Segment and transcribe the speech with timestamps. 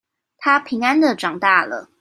[0.39, 1.89] 她平安的長大了